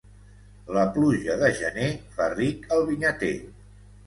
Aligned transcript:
La 0.77 0.85
pluja 0.95 1.35
de 1.41 1.49
gener 1.59 1.91
fa 2.17 2.31
ric 2.33 2.67
al 2.79 2.83
vinyater. 2.89 3.31